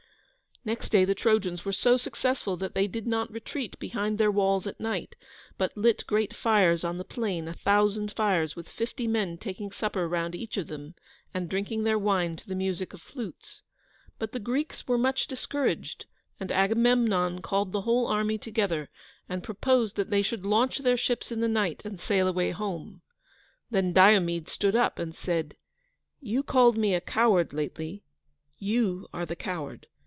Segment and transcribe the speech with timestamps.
[0.63, 4.67] Next day the Trojans were so successful that they did not retreat behind their walls
[4.67, 5.15] at night,
[5.57, 10.07] but lit great fires on the plain: a thousand fires, with fifty men taking supper
[10.07, 10.93] round each of them,
[11.33, 13.63] and drinking their wine to the music of flutes.
[14.19, 16.05] But the Greeks were much discouraged,
[16.39, 18.91] and Agamemnon called the whole army together,
[19.27, 23.01] and proposed that they should launch their ships in the night and sail away home.
[23.71, 25.57] Then Diomede stood up, and said:
[26.19, 28.03] "You called me a coward lately.
[28.59, 29.87] You are the coward!